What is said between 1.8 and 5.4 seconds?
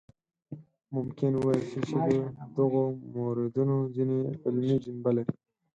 چې له دغو موردونو ځینې علمي جنبه لري.